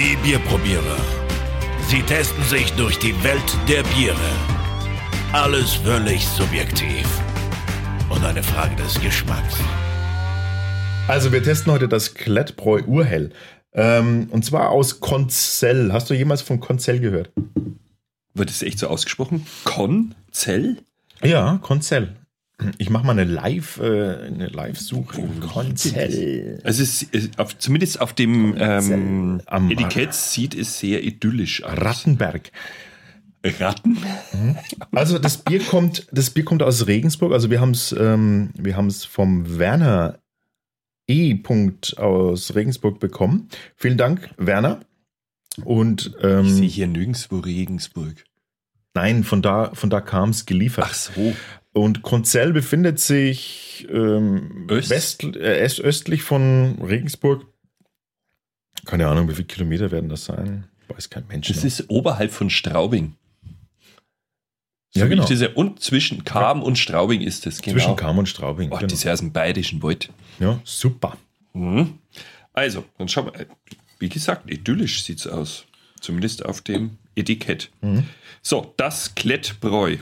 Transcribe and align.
Die 0.00 0.16
Bierprobierer. 0.22 0.96
Sie 1.88 2.00
testen 2.00 2.42
sich 2.44 2.72
durch 2.72 2.98
die 2.98 3.12
Welt 3.22 3.58
der 3.68 3.82
Biere. 3.82 4.16
Alles 5.30 5.74
völlig 5.74 6.26
subjektiv. 6.26 7.06
Und 8.08 8.24
eine 8.24 8.42
Frage 8.42 8.74
des 8.76 8.98
Geschmacks. 8.98 9.56
Also 11.06 11.32
wir 11.32 11.42
testen 11.42 11.70
heute 11.70 11.86
das 11.86 12.14
Klettbräu 12.14 12.80
Urhell. 12.86 13.34
Ähm, 13.74 14.28
und 14.30 14.42
zwar 14.42 14.70
aus 14.70 15.00
Konzell. 15.00 15.92
Hast 15.92 16.08
du 16.08 16.14
jemals 16.14 16.40
von 16.40 16.60
Konzell 16.60 17.00
gehört? 17.00 17.30
Wird 18.32 18.48
es 18.48 18.62
echt 18.62 18.78
so 18.78 18.88
ausgesprochen? 18.88 19.46
Konzell? 19.64 20.78
Ja, 21.22 21.58
Konzell. 21.60 22.16
Ich 22.78 22.90
mache 22.90 23.04
mal 23.06 23.12
eine 23.12 23.24
Live, 23.24 23.78
äh, 23.78 24.26
eine 24.26 24.48
Live-Suche. 24.48 25.22
Konzell. 25.40 26.60
Also 26.64 26.82
es 26.82 27.02
ist, 27.02 27.38
auf, 27.38 27.56
zumindest 27.58 28.00
auf 28.00 28.12
dem 28.12 28.54
ähm, 28.58 29.40
Etikett 29.70 30.14
sieht 30.14 30.54
es 30.54 30.78
sehr 30.78 31.02
idyllisch 31.02 31.62
aus. 31.62 31.76
Rattenberg. 31.78 32.50
Ratten? 33.42 33.96
Also 34.92 35.18
das 35.18 35.38
Bier 35.38 35.60
kommt, 35.60 36.06
das 36.12 36.30
Bier 36.30 36.44
kommt 36.44 36.62
aus 36.62 36.86
Regensburg. 36.86 37.32
Also 37.32 37.50
wir 37.50 37.60
haben 37.60 37.70
es, 37.70 37.94
ähm, 37.98 38.50
wir 38.54 38.76
haben 38.76 38.88
es 38.88 39.04
vom 39.04 39.58
Werner 39.58 40.18
E. 41.08 41.34
Punkt 41.34 41.98
aus 41.98 42.54
Regensburg 42.54 43.00
bekommen. 43.00 43.48
Vielen 43.76 43.96
Dank, 43.96 44.30
Werner. 44.36 44.80
Und 45.64 46.14
Ich 46.16 46.20
sehe 46.22 46.38
ähm, 46.40 46.62
hier 46.62 46.86
nirgendwo 46.86 47.38
Regensburg. 47.38 48.24
nein, 48.94 49.24
von 49.24 49.40
da, 49.42 49.70
von 49.74 49.88
da 49.90 50.00
kam 50.00 50.30
es 50.30 50.46
geliefert. 50.46 50.86
Ach 50.88 50.94
so. 50.94 51.34
Und 51.72 52.02
Konzell 52.02 52.52
befindet 52.52 52.98
sich 52.98 53.86
ähm, 53.90 54.66
Öst? 54.70 54.90
west, 54.90 55.24
äh, 55.36 55.64
östlich 55.82 56.22
von 56.22 56.78
Regensburg. 56.82 57.46
Keine 58.86 59.06
Ahnung, 59.06 59.28
wie 59.28 59.34
viele 59.34 59.46
Kilometer 59.46 59.90
werden 59.90 60.08
das 60.08 60.24
sein? 60.24 60.64
Weiß 60.88 61.10
kein 61.10 61.26
Mensch. 61.28 61.48
Das 61.48 61.58
noch. 61.58 61.64
ist 61.64 61.84
oberhalb 61.88 62.32
von 62.32 62.50
Straubing. 62.50 63.14
Ja, 64.92 65.04
wie 65.04 65.10
genau. 65.10 65.24
ja- 65.24 65.52
und 65.54 65.80
zwischen 65.80 66.24
Kam 66.24 66.62
und 66.62 66.76
Straubing 66.76 67.20
ist 67.20 67.46
das, 67.46 67.62
genau. 67.62 67.74
zwischen 67.76 67.96
Kam 67.96 68.18
und 68.18 68.28
Straubing. 68.28 68.70
Oh, 68.72 68.76
genau. 68.76 68.88
das 68.88 68.94
ist 68.94 69.04
ja 69.04 69.12
aus 69.12 69.20
dem 69.20 69.32
Bayerischen 69.32 69.82
Wald. 69.82 70.10
Ja, 70.40 70.60
super. 70.64 71.16
Mhm. 71.52 71.98
Also, 72.52 72.84
dann 72.98 73.08
schauen 73.08 73.26
wir. 73.26 73.46
Wie 74.00 74.08
gesagt, 74.08 74.50
idyllisch 74.50 75.04
sieht 75.04 75.18
es 75.20 75.26
aus. 75.26 75.66
Zumindest 76.00 76.44
auf 76.44 76.62
dem 76.62 76.98
Etikett. 77.14 77.70
Mhm. 77.82 78.04
So, 78.42 78.72
das 78.76 79.14
Klettbräu. 79.14 79.98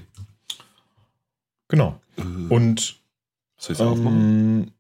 Genau. 1.69 2.01
Äh, 2.17 2.23
Und 2.49 3.01
Soll 3.59 3.73
ich 3.75 3.81
es 3.81 3.81
aufmachen? 3.81 4.73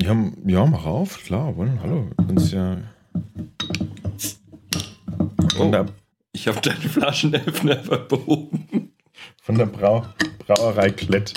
ähm, 0.00 0.34
ja, 0.46 0.60
ja, 0.60 0.66
mach 0.66 0.84
auf, 0.84 1.22
klar, 1.24 1.56
wollen, 1.56 1.80
hallo. 1.80 2.10
Kannst 2.16 2.52
ja. 2.52 2.78
Oh. 5.58 5.70
der, 5.70 5.86
Ich 6.32 6.48
habe 6.48 6.60
deinen 6.60 6.80
Flaschenöffner 6.80 7.76
verbogen. 7.84 8.92
von 9.42 9.56
der 9.58 9.66
Brau, 9.66 10.06
Brauerei 10.46 10.90
Klett. 10.90 11.34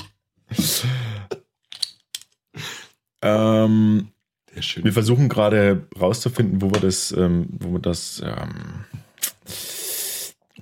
ähm, 3.21 4.07
Der 4.55 4.61
schön. 4.61 4.83
wir 4.83 4.93
versuchen 4.93 5.29
gerade 5.29 5.87
rauszufinden, 5.99 6.61
wo 6.61 6.71
wir 6.71 6.79
das, 6.79 7.11
ähm, 7.11 7.47
wo 7.51 7.73
wir 7.73 7.79
das, 7.79 8.21
ähm, 8.25 8.85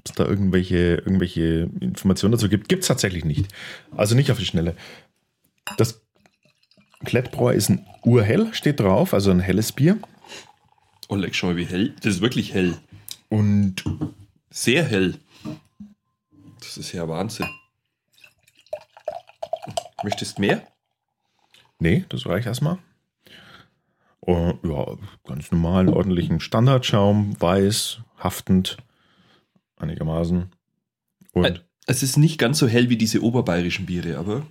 ob 0.05 0.09
es 0.09 0.15
da 0.15 0.25
irgendwelche, 0.25 0.95
irgendwelche 0.95 1.69
Informationen 1.79 2.33
dazu 2.33 2.49
gibt. 2.49 2.67
Gibt 2.67 2.81
es 2.83 2.87
tatsächlich 2.89 3.23
nicht. 3.23 3.47
Also 3.95 4.15
nicht 4.15 4.31
auf 4.31 4.37
die 4.37 4.45
Schnelle. 4.45 4.75
Das 5.77 6.01
Klettbräu 7.05 7.53
ist 7.53 7.69
ein 7.69 7.85
Urhell, 8.03 8.53
steht 8.53 8.81
drauf, 8.81 9.13
also 9.13 9.31
ein 9.31 9.39
helles 9.39 9.71
Bier. 9.71 9.97
Oh, 11.07 11.15
leck 11.15 11.35
schon 11.35 11.49
mal, 11.49 11.57
wie 11.57 11.65
hell. 11.65 11.95
Das 12.01 12.15
ist 12.15 12.21
wirklich 12.21 12.53
hell. 12.53 12.77
Und 13.29 13.83
Sehr 14.49 14.83
hell. 14.83 15.15
Das 16.59 16.77
ist 16.77 16.91
ja 16.91 17.07
Wahnsinn. 17.07 17.47
Möchtest 20.03 20.37
mehr? 20.37 20.67
nee, 21.79 22.05
das 22.09 22.25
reicht 22.25 22.45
erstmal. 22.45 22.77
Oh, 24.21 24.53
ja, 24.63 24.85
ganz 25.25 25.51
normalen, 25.51 25.89
ordentlichen 25.89 26.39
Standardschaum, 26.39 27.39
weiß, 27.41 27.99
haftend, 28.17 28.77
einigermaßen. 29.83 30.51
Und 31.33 31.45
Äh, 31.45 31.59
Es 31.85 32.01
ist 32.03 32.17
nicht 32.17 32.37
ganz 32.39 32.59
so 32.59 32.67
hell 32.67 32.89
wie 32.89 32.97
diese 32.97 33.21
oberbayerischen 33.21 33.85
Biere, 33.85 34.17
aber 34.17 34.45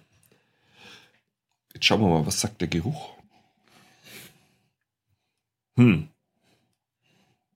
jetzt 1.74 1.84
schauen 1.86 2.00
wir 2.02 2.08
mal, 2.08 2.26
was 2.26 2.40
sagt 2.40 2.60
der 2.60 2.68
Geruch? 2.68 3.16
Hm, 5.76 6.08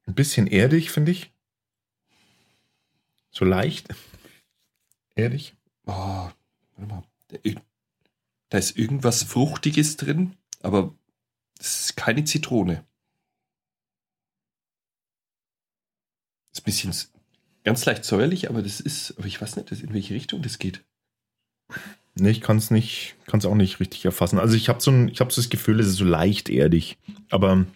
ein 0.06 0.14
bisschen 0.14 0.46
erdig, 0.46 0.90
finde 0.90 1.12
ich. 1.12 1.30
So 3.30 3.44
leicht. 3.44 3.88
Erdig. 5.14 5.54
oh, 5.86 5.92
warte 5.92 6.32
mal. 6.78 7.02
Da- 8.48 8.58
ist 8.58 8.78
irgendwas 8.78 9.22
Fruchtiges 9.22 9.96
drin, 9.98 10.36
aber 10.62 10.94
es 11.58 11.80
ist 11.80 11.96
keine 11.96 12.24
Zitrone. 12.24 12.86
Ist 16.52 16.60
ein 16.62 16.64
bisschen 16.64 16.94
ganz 17.66 17.84
leicht 17.84 18.04
säuerlich, 18.04 18.48
aber 18.48 18.62
das 18.62 18.78
ist, 18.80 19.14
aber 19.18 19.26
ich 19.26 19.42
weiß 19.42 19.56
nicht, 19.56 19.72
in 19.72 19.92
welche 19.92 20.14
Richtung 20.14 20.40
das 20.40 20.58
geht. 20.60 20.84
Nee, 22.14 22.30
ich 22.30 22.40
kann 22.40 22.56
es 22.58 22.70
nicht, 22.70 23.16
kann 23.26 23.40
es 23.40 23.44
auch 23.44 23.56
nicht 23.56 23.80
richtig 23.80 24.04
erfassen. 24.04 24.38
Also 24.38 24.56
ich 24.56 24.68
habe 24.68 24.80
so 24.80 24.92
ein, 24.92 25.08
ich 25.08 25.18
habe 25.18 25.32
so 25.32 25.42
das 25.42 25.50
Gefühl, 25.50 25.80
es 25.80 25.88
ist 25.88 25.96
so 25.96 26.04
leicht 26.04 26.48
erdig. 26.48 26.96
Aber 27.28 27.66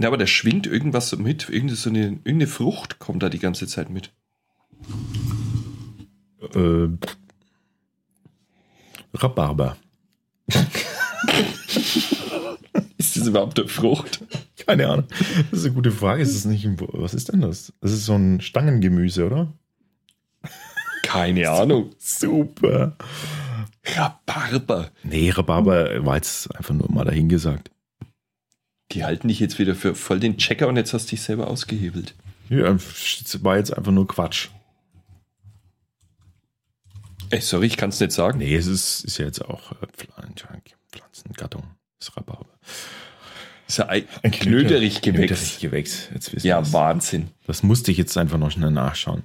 Ja, 0.00 0.08
aber 0.08 0.18
da 0.18 0.26
schwingt 0.26 0.66
irgendwas 0.66 1.16
mit, 1.16 1.44
irgendeine, 1.48 1.76
so 1.76 1.88
eine, 1.88 2.00
irgendeine 2.00 2.48
Frucht 2.48 2.98
kommt 2.98 3.22
da 3.22 3.28
die 3.28 3.38
ganze 3.38 3.68
Zeit 3.68 3.90
mit. 3.90 4.12
äh, 6.54 6.88
Rhabarber. 9.14 9.76
Ist 12.98 13.16
das 13.16 13.26
überhaupt 13.28 13.60
eine 13.60 13.68
Frucht? 13.68 14.24
Keine 14.66 14.88
Ahnung. 14.88 15.06
Das 15.50 15.60
ist 15.60 15.64
eine 15.66 15.74
gute 15.74 15.90
Frage. 15.92 16.22
Ist 16.22 16.34
es 16.34 16.44
nicht, 16.44 16.64
ein- 16.64 16.76
was 16.78 17.14
ist 17.14 17.32
denn 17.32 17.40
das? 17.40 17.72
Das 17.80 17.92
ist 17.92 18.04
so 18.04 18.14
ein 18.14 18.40
Stangengemüse, 18.40 19.26
oder? 19.26 19.52
Keine 21.02 21.48
Ahnung. 21.50 21.90
Super. 21.98 22.96
Rhabarber. 23.84 24.90
Nee, 25.02 25.30
Rhabarber 25.30 26.04
war 26.06 26.16
jetzt 26.16 26.54
einfach 26.56 26.74
nur 26.74 26.90
mal 26.90 27.04
dahingesagt. 27.04 27.70
Die 28.92 29.04
halten 29.04 29.28
dich 29.28 29.40
jetzt 29.40 29.58
wieder 29.58 29.74
für 29.74 29.94
voll 29.94 30.20
den 30.20 30.36
Checker 30.36 30.68
und 30.68 30.76
jetzt 30.76 30.92
hast 30.92 31.06
du 31.06 31.10
dich 31.10 31.22
selber 31.22 31.48
ausgehebelt. 31.48 32.14
Ja, 32.48 32.76
war 33.40 33.56
jetzt 33.56 33.76
einfach 33.76 33.92
nur 33.92 34.06
Quatsch. 34.06 34.48
Ey, 37.30 37.40
sorry, 37.40 37.66
ich 37.66 37.76
kann 37.78 37.88
es 37.88 37.98
nicht 38.00 38.12
sagen. 38.12 38.38
Nee, 38.38 38.54
es 38.54 38.66
ist, 38.66 39.04
ist 39.04 39.16
ja 39.18 39.24
jetzt 39.24 39.42
auch 39.42 39.72
äh, 39.72 39.86
Pflan- 39.96 40.34
Pflanzengattung. 40.92 41.61
Ist 43.72 43.78
ja 43.78 43.86
ein, 43.86 44.06
ein 44.22 44.30
knöderig 44.32 45.00
Gewächs. 45.00 45.58
Gewächs. 45.58 46.10
Jetzt 46.12 46.44
Ja, 46.44 46.60
wir's. 46.60 46.74
Wahnsinn. 46.74 47.30
Das 47.46 47.62
musste 47.62 47.90
ich 47.90 47.96
jetzt 47.96 48.14
einfach 48.18 48.36
noch 48.36 48.50
schnell 48.50 48.70
nachschauen. 48.70 49.22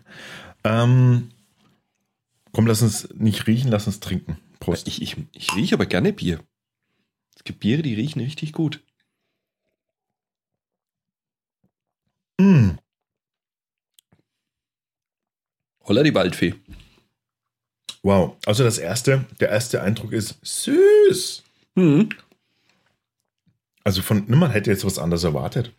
Ähm, 0.64 1.32
komm, 2.54 2.66
lass 2.66 2.82
uns 2.82 3.10
nicht 3.14 3.46
riechen, 3.48 3.70
lass 3.70 3.88
uns 3.88 4.00
trinken. 4.00 4.38
Prost. 4.62 4.88
Ich, 4.88 5.02
ich, 5.02 5.18
ich 5.34 5.54
rieche 5.54 5.76
aber 5.76 5.86
gerne 5.86 6.14
Bier. 6.14 6.40
Es 7.36 7.44
gibt 7.44 7.60
Biere, 7.60 7.82
die 7.82 7.96
riechen 7.96 8.22
richtig 8.22 8.54
gut. 8.54 8.82
Mm. 12.40 12.78
Holla 15.84 16.04
die 16.04 16.16
Waldfee. 16.16 16.56
Wow. 18.02 18.38
Also 18.46 18.64
das 18.64 18.78
erste, 18.78 19.26
der 19.42 19.50
erste 19.50 19.82
Eindruck 19.82 20.14
ist 20.14 20.38
süß. 20.42 21.44
Hm. 21.76 22.08
Also 23.88 24.02
von, 24.02 24.26
man 24.28 24.52
hätte 24.52 24.70
jetzt 24.70 24.84
was 24.84 25.00
anderes 25.00 25.24
erwartet. 25.24 25.72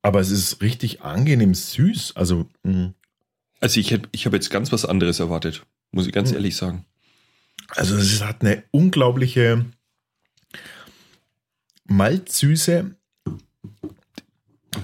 Aber 0.00 0.18
es 0.18 0.30
ist 0.30 0.62
richtig 0.62 1.02
angenehm 1.02 1.52
süß. 1.52 2.16
Also, 2.16 2.48
mm. 2.62 2.86
Also 3.60 3.80
ich, 3.80 4.00
ich 4.12 4.24
habe 4.24 4.36
jetzt 4.36 4.48
ganz 4.48 4.72
was 4.72 4.86
anderes 4.86 5.20
erwartet, 5.20 5.66
muss 5.90 6.06
ich 6.06 6.12
ganz 6.14 6.30
Hm. 6.30 6.36
ehrlich 6.36 6.56
sagen. 6.56 6.86
also 7.68 7.96
es 7.96 8.22
hat 8.24 8.40
eine 8.40 8.64
unglaubliche 8.70 9.66
Malzsüße. 11.84 12.96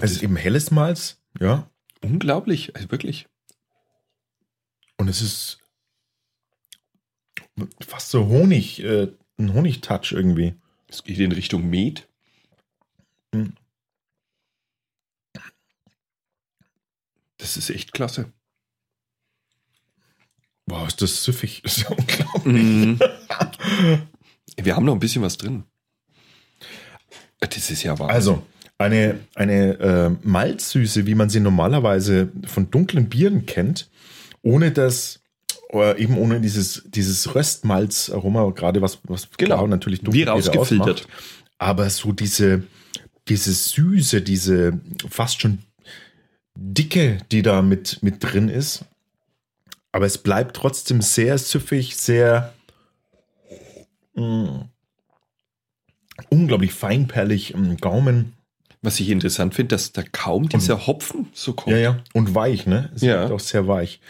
Es 0.02 0.12
ist 0.12 0.22
eben 0.22 0.36
helles 0.36 0.70
Malz, 0.70 1.18
ja. 1.40 1.70
Unglaublich, 2.02 2.76
also 2.76 2.90
wirklich. 2.90 3.26
Und 4.98 5.08
es 5.08 5.22
ist 5.22 5.60
fast 7.80 8.10
so 8.10 8.26
Honig, 8.26 8.84
äh, 8.84 9.08
ein 9.38 9.54
Honigtouch 9.54 10.12
irgendwie. 10.12 10.56
Es 10.92 11.02
geht 11.02 11.18
in 11.18 11.32
Richtung 11.32 11.70
Met. 11.70 12.06
Hm. 13.34 13.54
Das 17.38 17.56
ist 17.56 17.70
echt 17.70 17.92
klasse. 17.92 18.30
Wow, 20.66 20.86
ist 20.86 21.00
das 21.00 21.24
süffig. 21.24 21.62
Das 21.64 21.78
ist 21.78 21.84
ja 21.84 21.96
unglaublich. 21.96 22.62
Mhm. 22.62 22.98
Wir 24.56 24.76
haben 24.76 24.84
noch 24.84 24.92
ein 24.92 25.00
bisschen 25.00 25.22
was 25.22 25.38
drin. 25.38 25.64
Das 27.40 27.70
ist 27.70 27.82
ja 27.82 27.98
wahr. 27.98 28.10
Also, 28.10 28.46
eine, 28.76 29.18
eine 29.34 29.78
äh, 29.78 30.10
Malzsüße, 30.22 31.06
wie 31.06 31.14
man 31.14 31.30
sie 31.30 31.40
normalerweise 31.40 32.30
von 32.44 32.70
dunklen 32.70 33.08
Bieren 33.08 33.46
kennt, 33.46 33.90
ohne 34.42 34.72
das, 34.72 35.21
eben 35.72 36.18
ohne 36.18 36.40
dieses, 36.40 36.82
dieses 36.86 37.34
Röstmalzaroma, 37.34 38.50
gerade 38.50 38.82
was, 38.82 38.98
was 39.04 39.28
Genau. 39.38 39.56
klar 39.56 39.68
natürlich 39.68 40.00
Wie 40.00 40.04
dunkle 40.04 40.24
Biere 40.24 40.30
rausgefiltert. 40.32 41.00
ausmacht. 41.02 41.08
Aber 41.58 41.88
so 41.90 42.12
diese, 42.12 42.64
diese 43.28 43.52
Süße, 43.52 44.20
diese 44.22 44.80
fast 45.08 45.40
schon 45.40 45.58
Dicke, 46.54 47.18
die 47.30 47.42
da 47.42 47.62
mit, 47.62 48.02
mit 48.02 48.22
drin 48.22 48.48
ist. 48.48 48.84
Aber 49.92 50.06
es 50.06 50.18
bleibt 50.18 50.56
trotzdem 50.56 51.00
sehr 51.00 51.38
süffig, 51.38 51.96
sehr 51.96 52.52
mh, 54.14 54.68
unglaublich 56.30 56.72
feinperlig 56.72 57.54
im 57.54 57.76
Gaumen. 57.76 58.34
Was 58.84 58.98
ich 58.98 59.10
interessant 59.10 59.54
finde, 59.54 59.76
dass 59.76 59.92
da 59.92 60.02
kaum 60.02 60.48
dieser 60.48 60.86
Hopfen 60.88 61.28
so 61.32 61.52
kommt. 61.52 61.76
Ja, 61.76 61.80
ja. 61.82 61.98
Und 62.14 62.34
weich, 62.34 62.66
ne? 62.66 62.90
Es 62.96 63.02
Ja. 63.02 63.24
ist 63.26 63.30
auch 63.30 63.38
sehr 63.40 63.68
weich. 63.68 64.00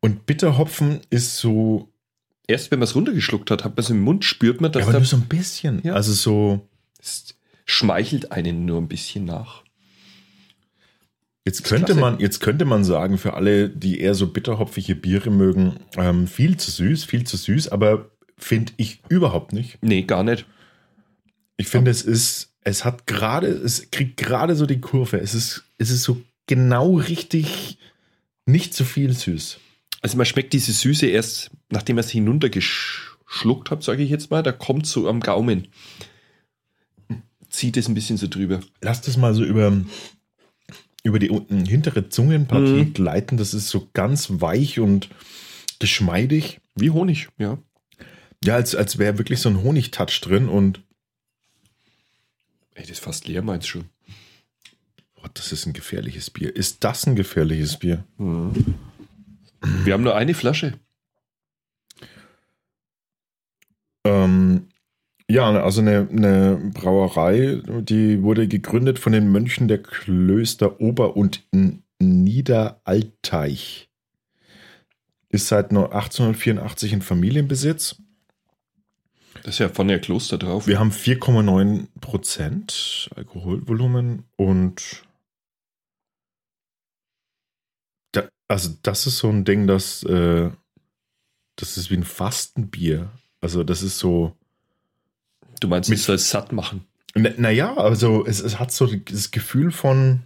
Und 0.00 0.26
Bitterhopfen 0.26 1.00
ist 1.10 1.38
so, 1.38 1.88
Erst 2.50 2.70
wenn 2.70 2.78
man 2.78 2.88
es 2.88 2.94
runtergeschluckt 2.94 3.50
hat, 3.50 3.62
hat 3.62 3.76
man 3.76 3.84
es 3.84 3.90
im 3.90 4.00
Mund, 4.00 4.24
spürt 4.24 4.62
man, 4.62 4.72
dass 4.72 4.84
aber 4.84 4.92
da 4.92 4.98
nur 4.98 5.06
so 5.06 5.18
ein 5.18 5.28
bisschen. 5.28 5.82
Ja. 5.84 5.92
Also 5.92 6.14
so, 6.14 6.66
es 6.98 7.34
schmeichelt 7.66 8.32
einen 8.32 8.64
nur 8.64 8.80
ein 8.80 8.88
bisschen 8.88 9.26
nach. 9.26 9.62
jetzt 11.44 11.64
könnte 11.64 11.92
klasse. 11.92 12.00
man, 12.00 12.20
jetzt 12.20 12.40
könnte 12.40 12.64
man 12.64 12.84
sagen, 12.84 13.18
für 13.18 13.34
alle, 13.34 13.68
die 13.68 14.00
eher 14.00 14.14
so 14.14 14.28
bitterhopfige 14.28 14.96
Biere 14.96 15.30
mögen, 15.30 15.80
ähm, 15.98 16.26
viel 16.26 16.56
zu 16.56 16.70
süß, 16.70 17.04
viel 17.04 17.24
zu 17.24 17.36
süß, 17.36 17.68
aber 17.68 18.10
finde 18.38 18.72
ich 18.78 19.02
überhaupt 19.10 19.52
nicht. 19.52 19.76
Nee, 19.82 20.02
gar 20.04 20.22
nicht. 20.22 20.46
Ich 21.58 21.68
finde, 21.68 21.90
es 21.90 22.00
ist, 22.00 22.54
es 22.62 22.82
hat 22.86 23.06
gerade, 23.06 23.48
es 23.48 23.90
kriegt 23.90 24.16
gerade 24.16 24.54
so 24.56 24.64
die 24.64 24.80
Kurve. 24.80 25.18
Es 25.20 25.34
ist, 25.34 25.64
es 25.76 25.90
ist 25.90 26.04
so 26.04 26.22
genau 26.46 26.94
richtig, 26.94 27.76
nicht 28.46 28.72
zu 28.72 28.84
viel 28.84 29.12
süß. 29.12 29.58
Also 30.00 30.16
man 30.16 30.26
schmeckt 30.26 30.52
diese 30.52 30.72
Süße 30.72 31.06
erst, 31.06 31.50
nachdem 31.70 31.96
man 31.96 32.04
es 32.04 32.10
hinuntergeschluckt 32.10 33.70
hat, 33.70 33.82
sage 33.82 34.02
ich 34.02 34.10
jetzt 34.10 34.30
mal. 34.30 34.42
Da 34.42 34.52
kommt 34.52 34.86
so 34.86 35.08
am 35.08 35.20
Gaumen. 35.20 35.68
Zieht 37.50 37.76
es 37.76 37.88
ein 37.88 37.94
bisschen 37.94 38.16
so 38.18 38.26
drüber. 38.28 38.60
Lass 38.80 39.00
das 39.00 39.16
mal 39.16 39.34
so 39.34 39.42
über, 39.44 39.72
über 41.02 41.18
die 41.18 41.30
unten 41.30 41.64
hintere 41.66 42.08
Zungenpartie 42.10 42.84
Mhm. 42.84 42.92
gleiten. 42.92 43.36
Das 43.38 43.54
ist 43.54 43.68
so 43.68 43.88
ganz 43.94 44.28
weich 44.40 44.78
und 44.78 45.08
geschmeidig. 45.78 46.60
Wie 46.76 46.90
Honig, 46.90 47.28
ja. 47.38 47.58
Ja, 48.44 48.54
als, 48.54 48.74
als 48.76 48.98
wäre 48.98 49.18
wirklich 49.18 49.40
so 49.40 49.48
ein 49.48 49.62
Honigtouch 49.62 50.20
drin 50.20 50.48
und 50.48 50.80
Ey, 52.74 52.82
das 52.82 52.92
ist 52.92 53.00
fast 53.00 53.26
leer, 53.26 53.42
meinst 53.42 53.66
du 53.66 53.70
schon. 53.72 53.84
oh, 55.16 55.26
das 55.34 55.50
ist 55.50 55.66
ein 55.66 55.72
gefährliches 55.72 56.30
Bier. 56.30 56.54
Ist 56.54 56.84
das 56.84 57.04
ein 57.08 57.16
gefährliches 57.16 57.76
Bier? 57.80 58.04
Wir 59.60 59.92
haben 59.92 60.04
nur 60.04 60.16
eine 60.16 60.34
Flasche. 60.34 60.78
Ähm, 64.04 64.68
ja, 65.30 65.50
also 65.62 65.80
eine, 65.80 66.08
eine 66.10 66.70
Brauerei, 66.72 67.60
die 67.82 68.22
wurde 68.22 68.48
gegründet 68.48 68.98
von 68.98 69.12
den 69.12 69.30
Mönchen 69.30 69.68
der 69.68 69.82
Klöster 69.82 70.80
Ober- 70.80 71.16
und 71.16 71.46
Niederalteich. 71.98 73.90
Ist 75.28 75.48
seit 75.48 75.72
nur 75.72 75.92
1884 75.94 76.94
in 76.94 77.02
Familienbesitz. 77.02 77.96
Das 79.42 79.54
ist 79.54 79.58
ja 79.58 79.68
von 79.68 79.88
der 79.88 80.00
Kloster 80.00 80.38
drauf. 80.38 80.66
Wir 80.66 80.78
haben 80.78 80.90
4,9 80.90 81.88
Prozent 82.00 83.10
Alkoholvolumen 83.14 84.24
und 84.36 85.02
da, 88.12 88.28
also 88.48 88.70
das 88.82 89.06
ist 89.06 89.18
so 89.18 89.28
ein 89.28 89.44
Ding, 89.44 89.66
das, 89.66 90.02
äh, 90.04 90.50
das 91.56 91.76
ist 91.76 91.90
wie 91.90 91.96
ein 91.96 92.04
Fastenbier. 92.04 93.10
Also 93.40 93.62
das 93.62 93.82
ist 93.82 93.98
so, 93.98 94.34
Du 95.60 95.68
meinst, 95.68 95.90
Mit- 95.90 95.98
es 95.98 96.04
soll 96.06 96.14
es 96.16 96.30
satt 96.30 96.52
machen. 96.52 96.84
Na- 97.14 97.32
Naja, 97.36 97.74
also 97.76 98.24
es, 98.26 98.40
es 98.40 98.58
hat 98.58 98.70
so 98.72 98.86
das 98.86 99.30
Gefühl 99.32 99.70
von. 99.72 100.22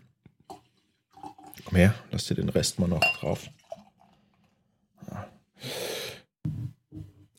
Komm 1.64 1.76
her, 1.76 1.94
lass 2.10 2.26
dir 2.26 2.34
den 2.34 2.48
Rest 2.50 2.78
mal 2.78 2.88
noch 2.88 3.00
drauf. 3.18 3.48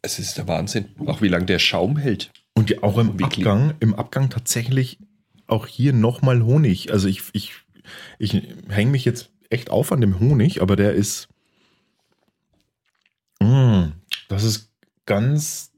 Es 0.02 0.20
ist 0.20 0.38
der 0.38 0.48
Wahnsinn. 0.48 0.90
Auch 1.06 1.22
wie 1.22 1.28
lange 1.28 1.46
der 1.46 1.60
Schaum 1.60 1.98
hält. 1.98 2.32
Und 2.54 2.70
ja, 2.70 2.82
auch 2.84 2.98
im 2.98 3.24
Abgang, 3.24 3.74
im 3.80 3.94
Abgang 3.96 4.30
tatsächlich 4.30 4.98
auch 5.48 5.68
hier 5.68 5.94
nochmal 5.94 6.42
Honig. 6.44 6.92
Also 6.92 7.08
ich, 7.08 7.22
ich, 7.34 7.54
ich 8.20 8.34
hänge 8.70 8.92
mich 8.92 9.06
jetzt 9.06 9.30
echt 9.54 9.70
auf 9.70 9.92
an 9.92 10.02
dem 10.02 10.20
Honig, 10.20 10.62
aber 10.62 10.76
der 10.76 10.94
ist. 10.94 11.30
Mm, 13.40 13.92
das 14.30 14.44
ist 14.44 14.72
ganz 15.06 15.72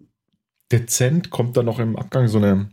dezent, 0.72 1.30
kommt 1.30 1.57
da 1.57 1.63
noch 1.63 1.80
im 1.80 1.95
Abgang 1.95 2.27
so 2.27 2.38
eine. 2.38 2.69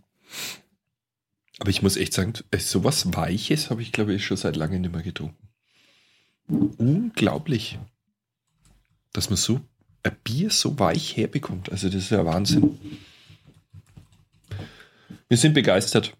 Aber 1.58 1.70
ich 1.70 1.82
muss 1.82 1.96
echt 1.96 2.12
sagen, 2.12 2.32
äh, 2.50 2.58
sowas 2.58 3.14
Weiches 3.14 3.70
habe 3.70 3.82
ich, 3.82 3.92
glaube 3.92 4.14
ich, 4.14 4.24
schon 4.24 4.36
seit 4.36 4.56
langem 4.56 4.80
nicht 4.80 4.92
mehr 4.92 5.02
getrunken. 5.02 5.48
Unglaublich. 6.78 7.78
Dass 9.12 9.30
man 9.30 9.36
so 9.36 9.60
ein 10.02 10.16
Bier 10.24 10.50
so 10.50 10.78
weich 10.78 11.16
herbekommt. 11.16 11.70
Also 11.70 11.88
das 11.88 12.02
ist 12.02 12.10
ja 12.10 12.24
Wahnsinn. 12.24 12.78
Wir 15.28 15.36
sind 15.36 15.54
begeistert. 15.54 16.16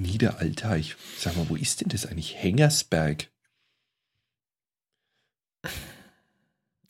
Niederalteich. 0.00 0.96
Sag 1.16 1.36
mal, 1.36 1.48
wo 1.48 1.56
ist 1.56 1.80
denn 1.80 1.88
das 1.88 2.06
eigentlich? 2.06 2.36
Hengersberg. 2.36 3.30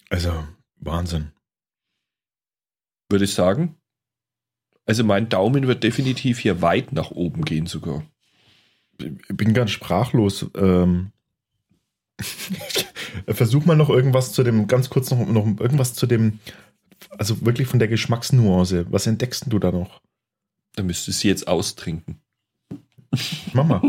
Also, 0.08 0.46
Wahnsinn. 0.76 1.32
Würde 3.08 3.24
ich 3.24 3.34
sagen. 3.34 3.76
Also 4.86 5.04
mein 5.04 5.28
Daumen 5.28 5.66
wird 5.66 5.84
definitiv 5.84 6.38
hier 6.38 6.62
weit 6.62 6.92
nach 6.92 7.10
oben 7.10 7.44
gehen 7.44 7.66
sogar. 7.66 8.04
Ich 8.98 9.36
bin 9.36 9.54
ganz 9.54 9.70
sprachlos. 9.70 10.46
Ähm, 10.56 11.12
versuch 13.28 13.64
mal 13.64 13.76
noch 13.76 13.88
irgendwas 13.88 14.32
zu 14.32 14.42
dem, 14.42 14.66
ganz 14.66 14.90
kurz 14.90 15.10
noch, 15.10 15.26
noch 15.26 15.46
irgendwas 15.60 15.94
zu 15.94 16.06
dem, 16.06 16.40
also 17.18 17.44
wirklich 17.44 17.68
von 17.68 17.78
der 17.78 17.88
Geschmacksnuance. 17.88 18.86
Was 18.90 19.06
entdeckst 19.06 19.44
du 19.46 19.58
da 19.58 19.70
noch? 19.70 20.00
Da 20.74 20.82
müsstest 20.82 21.08
du 21.08 21.12
sie 21.12 21.28
jetzt 21.28 21.48
austrinken. 21.48 22.20
Mama. 23.54 23.82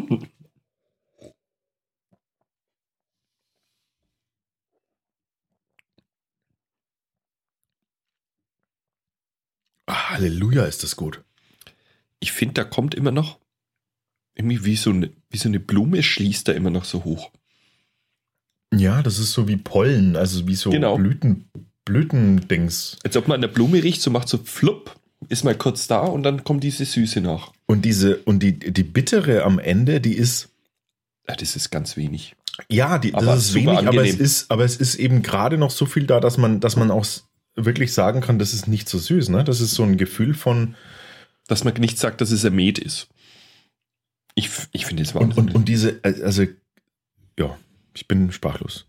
Ah, 9.88 10.10
Halleluja, 10.12 10.66
ist 10.66 10.84
das 10.84 10.96
gut. 10.96 11.24
Ich 12.20 12.32
finde, 12.32 12.54
da 12.56 12.64
kommt 12.64 12.96
immer 12.96 13.12
noch 13.12 13.40
irgendwie 14.36 14.64
wie 14.66 14.76
so, 14.76 14.92
eine, 14.92 15.12
wie 15.30 15.38
so 15.38 15.50
eine 15.50 15.60
Blume 15.60 16.02
schließt 16.04 16.48
da 16.48 16.54
immer 16.54 16.70
noch 16.70 16.86
so 16.86 17.04
hoch. 17.04 17.32
Ja, 18.74 19.02
das 19.02 19.20
ist 19.20 19.34
so 19.34 19.48
wie 19.48 19.58
Pollen, 19.58 20.16
also 20.16 20.48
wie 20.48 20.56
so 20.56 20.70
Genau. 20.70 20.98
Blüten, 20.98 21.50
Blütendings. 21.84 22.98
Als 23.04 23.18
ob 23.18 23.28
man 23.28 23.36
an 23.36 23.42
der 23.42 23.50
Blume 23.50 23.84
riecht, 23.84 24.02
so 24.02 24.10
macht 24.10 24.30
so 24.30 24.38
flupp, 24.38 24.96
ist 25.28 25.44
mal 25.44 25.56
kurz 25.58 25.88
da 25.88 26.00
und 26.02 26.24
dann 26.24 26.44
kommt 26.44 26.64
diese 26.64 26.86
Süße 26.86 27.20
nach. 27.22 27.52
Und 27.72 27.84
diese, 27.84 28.18
und 28.18 28.44
die, 28.44 28.60
die 28.60 28.84
bittere 28.84 29.44
am 29.44 29.58
Ende, 29.58 30.02
die 30.02 30.14
ist, 30.14 30.50
Ja, 31.28 31.36
das 31.36 31.56
ist 31.56 31.70
ganz 31.72 31.96
wenig. 31.96 32.36
Ja, 32.68 33.00
die, 33.00 33.12
das 33.12 33.46
ist 33.46 33.54
wenig, 33.54 33.70
aber 33.70 34.02
es 34.04 34.12
angenehm. 34.12 34.20
ist, 34.20 34.52
aber 34.52 34.66
es 34.66 34.76
ist 34.76 34.96
eben 34.96 35.22
gerade 35.22 35.58
noch 35.58 35.72
so 35.72 35.86
viel 35.86 36.06
da, 36.06 36.20
dass 36.20 36.38
man, 36.38 36.60
dass 36.60 36.76
man 36.76 36.92
auch 36.92 37.06
wirklich 37.56 37.94
sagen 37.94 38.20
kann, 38.20 38.40
das 38.40 38.54
ist 38.54 38.68
nicht 38.68 38.90
so 38.90 38.98
süß. 38.98 39.30
Ne? 39.30 39.46
Das 39.46 39.62
ist 39.62 39.74
so 39.74 39.84
ein 39.84 39.98
Gefühl 39.98 40.34
von 40.34 40.76
Dass 41.48 41.64
man 41.64 41.74
nicht 41.76 41.98
sagt, 41.98 42.20
dass 42.20 42.32
es 42.32 42.46
ein 42.46 42.54
Met 42.54 42.78
ist. 42.78 43.08
Ich, 44.36 44.50
ich 44.74 44.86
finde 44.86 45.04
es 45.04 45.14
und, 45.14 45.22
Wahnsinn. 45.22 45.44
und, 45.46 45.56
und 45.56 45.70
diese, 45.70 46.00
also 46.04 46.44
ja, 47.40 47.58
ich 47.94 48.08
bin 48.08 48.32
sprachlos. 48.32 48.86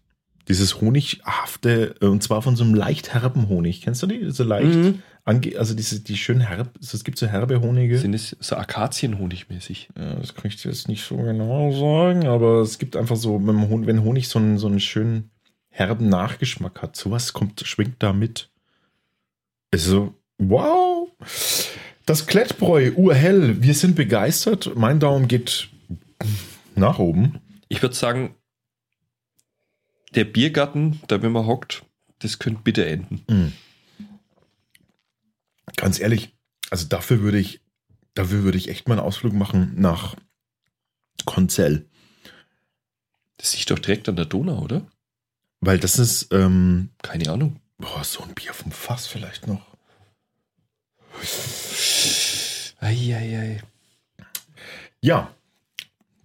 Dieses 0.49 0.81
Honighafte, 0.81 1.95
äh, 2.01 2.07
und 2.07 2.23
zwar 2.23 2.43
von 2.43 2.57
so 2.57 2.65
einem 2.65 2.75
leicht 2.75 3.15
herben 3.15 3.49
Honig. 3.49 3.81
Kennst 3.83 4.03
du 4.03 4.07
die? 4.07 4.31
So 4.31 4.43
leicht, 4.45 4.75
Mhm. 4.77 5.03
ange 5.25 5.57
also 5.57 5.75
diese, 5.75 6.01
die 6.01 6.17
schön 6.17 6.41
herb, 6.41 6.71
es 6.81 7.05
gibt 7.05 7.19
so 7.19 7.27
herbe 7.27 7.61
Honige. 7.61 7.99
Sind 7.99 8.15
es 8.15 8.37
so 8.41 8.57
Akazienhonig-mäßig? 8.57 9.89
Ja, 9.97 10.15
das 10.17 10.35
kann 10.35 10.47
ich 10.47 10.57
dir 10.57 10.71
jetzt 10.71 10.89
nicht 10.89 11.05
so 11.05 11.17
genau 11.17 11.71
sagen, 11.73 12.27
aber 12.27 12.61
es 12.61 12.79
gibt 12.79 12.97
einfach 12.97 13.17
so, 13.17 13.41
wenn 13.47 14.03
Honig 14.03 14.29
so 14.29 14.39
einen, 14.39 14.59
so 14.59 14.67
einen 14.67 14.81
schönen 14.81 15.31
herben 15.69 16.09
Nachgeschmack 16.09 16.83
hat, 16.83 16.97
sowas 16.97 17.33
kommt, 17.33 17.61
schwingt 17.65 18.03
da 18.03 18.13
mit. 18.13 18.51
Also, 19.73 20.15
wow! 20.39 21.09
Das 22.05 22.27
Klettbräu, 22.27 22.91
urhell, 22.97 23.63
wir 23.63 23.75
sind 23.75 23.95
begeistert. 23.95 24.73
Mein 24.75 24.99
Daumen 24.99 25.29
geht 25.29 25.69
nach 26.75 26.99
oben. 26.99 27.39
Ich 27.69 27.81
würde 27.81 27.95
sagen, 27.95 28.35
der 30.14 30.25
Biergarten, 30.25 31.00
da 31.09 31.23
wenn 31.23 31.33
man 31.33 31.47
hockt, 31.47 31.85
das 32.21 32.38
könnte 32.38 32.62
bitte 32.62 32.87
enden. 32.87 33.25
Mhm. 33.28 33.52
Ganz 35.76 35.99
ehrlich, 36.00 36.35
also 36.71 36.87
dafür 36.87 37.21
würde 37.21 37.38
ich 37.38 37.62
Dafür 38.14 38.42
würde 38.42 38.59
ich 38.59 38.69
echt 38.69 38.88
mal 38.88 38.99
einen 38.99 39.07
Ausflug 39.07 39.33
machen 39.33 39.73
nach 39.76 40.16
Konzell. 41.25 41.87
Das 43.38 43.57
liegt 43.57 43.71
doch 43.71 43.78
direkt 43.78 44.09
an 44.09 44.16
der 44.16 44.26
Donau, 44.26 44.59
oder? 44.61 44.87
Weil 45.61 45.78
das 45.78 45.99
ist, 45.99 46.28
ähm, 46.33 46.90
Keine 47.02 47.31
Ahnung. 47.31 47.61
boah, 47.78 48.04
so 48.04 48.23
ein 48.23 48.35
Bier 48.35 48.52
vom 48.52 48.71
Fass 48.71 49.07
vielleicht 49.07 49.47
noch. 49.47 49.66
Eieiei. 52.81 53.62
Ja, 55.00 55.35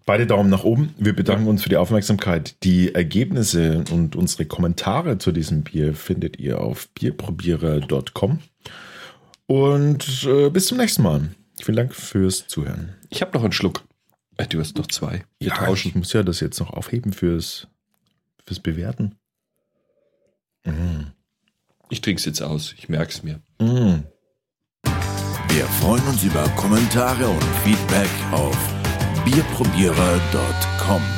beide 0.07 0.25
Daumen 0.25 0.49
nach 0.49 0.63
oben. 0.63 0.95
Wir 0.97 1.13
bedanken 1.13 1.47
uns 1.47 1.61
für 1.61 1.69
die 1.69 1.77
Aufmerksamkeit. 1.77 2.55
Die 2.63 2.95
Ergebnisse 2.95 3.83
und 3.91 4.15
unsere 4.15 4.45
Kommentare 4.45 5.19
zu 5.19 5.31
diesem 5.31 5.61
Bier 5.63 5.93
findet 5.93 6.39
ihr 6.39 6.59
auf 6.61 6.89
bierprobierer.com. 6.89 8.39
Und 9.45 10.23
äh, 10.27 10.49
bis 10.49 10.67
zum 10.67 10.77
nächsten 10.77 11.03
Mal. 11.03 11.29
Vielen 11.61 11.75
Dank 11.75 11.93
fürs 11.93 12.47
Zuhören. 12.47 12.95
Ich 13.09 13.21
habe 13.21 13.31
noch 13.33 13.43
einen 13.43 13.53
Schluck. 13.53 13.83
Äh, 14.37 14.47
du 14.47 14.59
hast 14.59 14.77
noch 14.77 14.87
zwei. 14.87 15.25
Wir 15.39 15.49
ja, 15.49 15.55
tauschen. 15.55 15.89
ich 15.89 15.95
muss 15.95 16.13
ja 16.13 16.23
das 16.23 16.39
jetzt 16.39 16.59
noch 16.59 16.71
aufheben 16.71 17.13
fürs, 17.13 17.67
fürs 18.45 18.59
Bewerten. 18.59 19.15
Mm. 20.63 21.11
Ich 21.89 22.01
trinke 22.01 22.19
es 22.19 22.25
jetzt 22.25 22.41
aus. 22.41 22.73
Ich 22.77 22.89
merke 22.89 23.11
es 23.11 23.23
mir. 23.23 23.41
Mm. 23.59 24.03
Wir 25.49 25.65
freuen 25.81 26.03
uns 26.03 26.23
über 26.23 26.43
Kommentare 26.49 27.27
und 27.27 27.43
Feedback 27.63 28.09
auf 28.31 28.76
bierprobierer.com. 29.27 31.16